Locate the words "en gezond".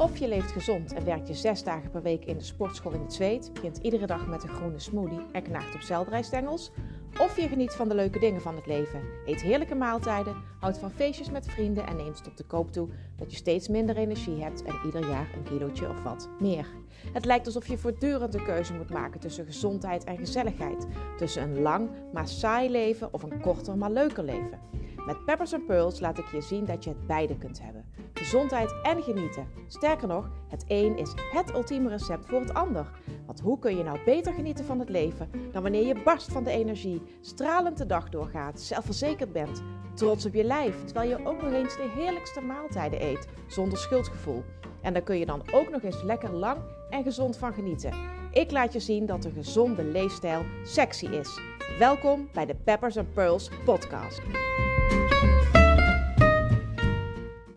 46.90-47.36